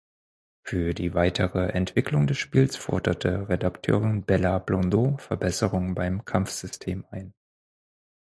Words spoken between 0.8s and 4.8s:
die weitere Entwicklung des Spiels forderte Redakteurin Bella